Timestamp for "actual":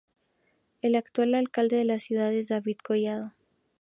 0.95-1.35